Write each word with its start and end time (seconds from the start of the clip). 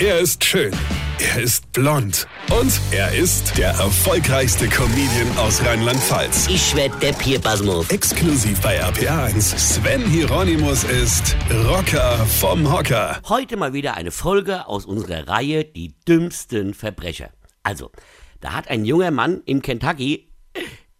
Er 0.00 0.18
ist 0.18 0.42
schön. 0.42 0.72
Er 1.20 1.40
ist 1.40 1.70
blond. 1.72 2.26
Und 2.50 2.80
er 2.90 3.14
ist 3.14 3.56
der 3.56 3.68
erfolgreichste 3.68 4.66
Comedian 4.66 5.38
aus 5.38 5.64
Rheinland-Pfalz. 5.64 6.48
Ich 6.48 6.74
werd 6.74 7.00
der 7.00 7.12
Pierpasmus. 7.12 7.88
Exklusiv 7.90 8.60
bei 8.60 8.82
RPA1. 8.82 9.56
Sven 9.56 10.04
Hieronymus 10.04 10.82
ist 10.82 11.36
Rocker 11.68 12.26
vom 12.26 12.72
Hocker. 12.72 13.20
Heute 13.28 13.56
mal 13.56 13.72
wieder 13.72 13.94
eine 13.94 14.10
Folge 14.10 14.66
aus 14.66 14.84
unserer 14.84 15.28
Reihe 15.28 15.64
Die 15.64 15.94
dümmsten 16.08 16.74
Verbrecher. 16.74 17.30
Also, 17.62 17.92
da 18.40 18.52
hat 18.52 18.68
ein 18.70 18.84
junger 18.84 19.12
Mann 19.12 19.42
im 19.46 19.62
Kentucky, 19.62 20.28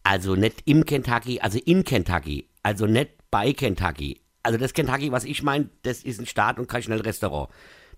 also 0.04 0.36
nicht 0.36 0.62
im 0.66 0.86
Kentucky, 0.86 1.40
also 1.40 1.58
in 1.58 1.82
Kentucky, 1.82 2.48
also 2.62 2.86
nicht 2.86 3.10
bei 3.32 3.52
Kentucky. 3.54 4.20
Also 4.44 4.56
das 4.56 4.72
Kentucky, 4.72 5.10
was 5.10 5.24
ich 5.24 5.42
meine, 5.42 5.68
das 5.82 6.04
ist 6.04 6.20
ein 6.20 6.26
Staat 6.26 6.60
und 6.60 6.68
kein 6.68 6.84
Schnellrestaurant. 6.84 7.48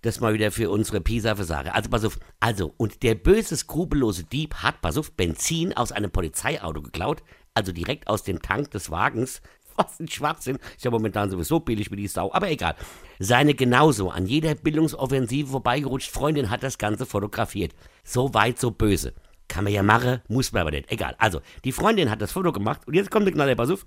Das 0.02 0.20
mal 0.20 0.34
wieder 0.34 0.50
für 0.50 0.70
unsere 0.70 1.00
Pisa-Versage. 1.00 1.74
Also 1.74 1.90
pass 1.90 2.04
auf, 2.04 2.18
also, 2.40 2.74
und 2.76 3.02
der 3.02 3.14
böse, 3.14 3.56
skrupellose 3.56 4.24
Dieb 4.24 4.54
hat, 4.56 4.80
pass 4.82 4.98
auf, 4.98 5.12
Benzin 5.12 5.76
aus 5.76 5.92
einem 5.92 6.10
Polizeiauto 6.10 6.82
geklaut, 6.82 7.22
also 7.54 7.72
direkt 7.72 8.08
aus 8.08 8.22
dem 8.22 8.42
Tank 8.42 8.70
des 8.70 8.90
Wagens. 8.90 9.40
Was 9.76 10.00
ein 10.00 10.08
Schwachsinn. 10.08 10.58
Ist 10.74 10.84
ja 10.84 10.90
momentan 10.90 11.30
sowieso 11.30 11.60
billig 11.60 11.90
wie 11.90 11.96
die 11.96 12.08
Sau, 12.08 12.32
aber 12.32 12.50
egal. 12.50 12.74
Seine 13.18 13.54
genauso 13.54 14.10
an 14.10 14.26
jeder 14.26 14.54
Bildungsoffensive 14.54 15.50
vorbeigerutscht 15.50 16.10
Freundin 16.10 16.48
hat 16.50 16.62
das 16.62 16.78
Ganze 16.78 17.04
fotografiert. 17.04 17.74
So 18.02 18.32
weit, 18.32 18.58
so 18.58 18.70
böse. 18.70 19.12
Kann 19.48 19.64
man 19.64 19.72
ja 19.72 19.82
machen, 19.82 20.20
muss 20.28 20.52
man 20.52 20.62
aber 20.62 20.70
nicht. 20.70 20.90
Egal. 20.90 21.14
Also, 21.18 21.40
die 21.64 21.72
Freundin 21.72 22.10
hat 22.10 22.22
das 22.22 22.32
Foto 22.32 22.52
gemacht 22.52 22.82
und 22.86 22.94
jetzt 22.94 23.10
kommt 23.10 23.26
der 23.26 23.34
Knaller, 23.34 23.54
pass 23.54 23.70
auf. 23.70 23.86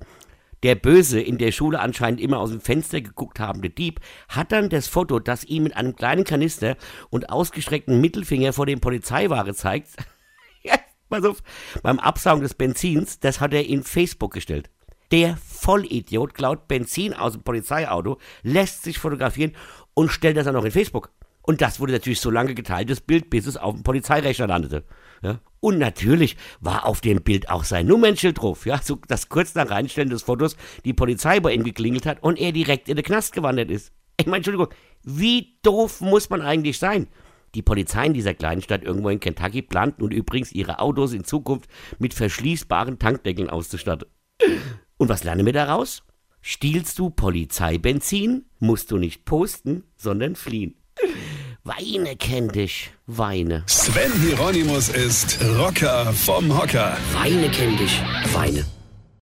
Der 0.64 0.76
böse, 0.76 1.22
in 1.22 1.38
der 1.38 1.52
Schule 1.52 1.80
anscheinend 1.80 2.20
immer 2.20 2.40
aus 2.40 2.50
dem 2.50 2.60
Fenster 2.62 3.02
geguckt 3.02 3.40
habende 3.40 3.70
Dieb, 3.70 4.02
hat 4.28 4.52
dann 4.52 4.70
das 4.70 4.88
Foto, 4.88 5.20
das 5.20 5.44
ihm 5.46 5.64
mit 5.64 5.78
einem 5.78 5.96
kleinen 5.96 6.26
Kanister 6.26 6.76
und 7.10 7.30
ausgestreckten 7.30 8.02
Mittelfinger 8.02 8.52
vor 8.52 8.66
dem 8.66 8.82
Polizeiware 8.82 9.54
zeigt, 9.54 9.90
pass 11.10 11.24
auf, 11.24 11.42
beim 11.82 12.00
Absaugen 12.00 12.44
des 12.44 12.54
Benzins, 12.54 13.20
das 13.20 13.40
hat 13.40 13.54
er 13.54 13.66
in 13.66 13.84
Facebook 13.84 14.34
gestellt. 14.34 14.70
Der 15.12 15.38
Vollidiot 15.38 16.34
klaut 16.34 16.68
Benzin 16.68 17.14
aus 17.14 17.34
dem 17.34 17.44
Polizeiauto, 17.44 18.20
lässt 18.44 18.84
sich 18.84 19.00
fotografieren 19.00 19.56
und 19.94 20.10
stellt 20.10 20.38
das 20.38 20.46
dann 20.46 20.54
noch 20.54 20.66
in 20.66 20.72
Facebook. 20.72 21.12
Und 21.42 21.62
das 21.62 21.80
wurde 21.80 21.94
natürlich 21.94 22.20
so 22.20 22.30
lange 22.30 22.54
geteilt, 22.54 22.90
das 22.90 23.02
Bild, 23.02 23.30
bis 23.30 23.48
es 23.48 23.58
auf 23.58 23.74
dem 23.74 23.84
Polizeirechner 23.84 24.48
landete. 24.48 24.84
Ja? 25.24 25.40
Und 25.60 25.78
natürlich 25.80 26.38
war 26.60 26.86
auf 26.86 27.02
dem 27.02 27.22
Bild 27.22 27.50
auch 27.50 27.64
sein 27.64 27.88
Nummernschild 27.88 28.40
drauf. 28.40 28.66
Ja? 28.66 28.82
So, 28.82 29.00
dass 29.08 29.30
kurz 29.30 29.56
nach 29.56 29.70
Reinstellen 29.70 30.10
des 30.10 30.24
Fotos 30.24 30.56
die 30.86 30.94
Polizei 30.94 31.40
bei 31.40 31.54
ihm 31.54 31.64
geklingelt 31.64 32.06
hat 32.06 32.22
und 32.22 32.40
er 32.40 32.52
direkt 32.52 32.90
in 32.90 32.96
den 32.96 33.06
Knast 33.06 33.34
gewandert 33.34 33.72
ist. 33.72 33.92
Ich 34.20 34.26
meine, 34.26 34.38
Entschuldigung, 34.38 34.68
wie 35.04 35.58
doof 35.64 36.02
muss 36.02 36.30
man 36.30 36.42
eigentlich 36.42 36.78
sein? 36.78 37.08
Die 37.56 37.62
Polizei 37.62 38.06
in 38.06 38.14
dieser 38.14 38.34
kleinen 38.34 38.62
Stadt 38.62 38.84
irgendwo 38.84 39.10
in 39.10 39.20
Kentucky 39.20 39.62
plant 39.62 40.00
nun 40.00 40.12
übrigens 40.12 40.52
ihre 40.52 40.80
Autos 40.80 41.14
in 41.14 41.24
Zukunft 41.24 41.70
mit 41.98 42.14
verschließbaren 42.14 43.00
Tankdeckeln 43.00 43.50
auszustatten. 43.50 44.08
Und 44.98 45.10
was 45.10 45.24
lernen 45.24 45.46
wir 45.46 45.54
daraus? 45.54 46.04
Stiehlst 46.42 47.00
du 47.00 47.10
Polizeibenzin, 47.10 48.46
musst 48.60 48.92
du 48.92 48.98
nicht 48.98 49.26
posten, 49.26 49.84
sondern 49.96 50.36
fliehen. 50.36 50.76
Weine 51.70 52.16
kenn 52.16 52.48
dich, 52.48 52.90
weine. 53.06 53.62
Sven 53.68 54.12
Hieronymus 54.24 54.90
ist 54.90 55.38
Rocker 55.60 56.12
vom 56.14 56.58
Hocker. 56.60 56.98
Weine 57.14 57.48
kenn 57.52 57.78
dich, 57.78 58.02
weine. 58.34 58.66